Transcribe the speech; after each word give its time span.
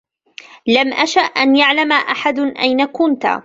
لم 0.67 0.93
أشأ 0.93 1.21
أن 1.21 1.55
يعلم 1.55 1.91
أحدا 1.91 2.59
أين 2.59 2.85
كنت. 2.85 3.39